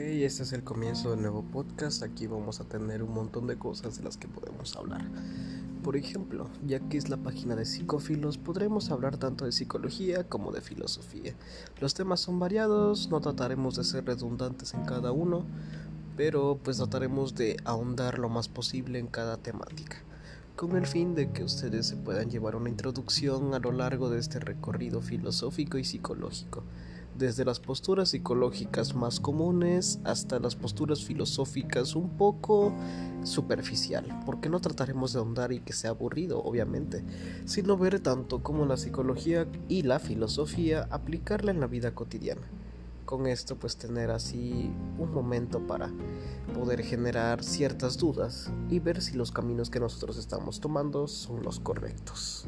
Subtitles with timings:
[0.00, 2.02] este es el comienzo del nuevo podcast.
[2.02, 5.02] Aquí vamos a tener un montón de cosas de las que podemos hablar.
[5.82, 10.52] Por ejemplo, ya que es la página de psicofilos, podremos hablar tanto de psicología como
[10.52, 11.34] de filosofía.
[11.80, 15.44] Los temas son variados, no trataremos de ser redundantes en cada uno,
[16.16, 20.02] pero pues trataremos de ahondar lo más posible en cada temática,
[20.56, 24.18] con el fin de que ustedes se puedan llevar una introducción a lo largo de
[24.18, 26.64] este recorrido filosófico y psicológico
[27.20, 32.72] desde las posturas psicológicas más comunes hasta las posturas filosóficas un poco
[33.24, 37.04] superficial, porque no trataremos de ahondar y que sea aburrido, obviamente,
[37.44, 42.48] sino ver tanto como la psicología y la filosofía aplicarla en la vida cotidiana.
[43.04, 45.90] Con esto pues tener así un momento para
[46.54, 51.60] poder generar ciertas dudas y ver si los caminos que nosotros estamos tomando son los
[51.60, 52.46] correctos.